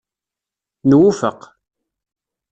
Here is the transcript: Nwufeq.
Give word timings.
Nwufeq. 0.89 1.41